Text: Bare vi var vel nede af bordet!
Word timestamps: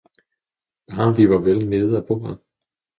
Bare 0.95 1.13
vi 1.15 1.29
var 1.29 1.37
vel 1.37 1.69
nede 1.69 1.97
af 1.97 2.05
bordet! 2.07 2.39